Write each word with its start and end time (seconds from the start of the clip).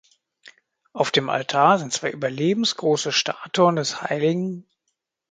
Auf 0.93 1.11
dem 1.11 1.29
Altar 1.29 1.77
sind 1.77 1.93
zwei 1.93 2.09
überlebensgroße 2.09 3.11
Statuen 3.11 3.75
des 3.75 4.01
hl. 4.01 4.63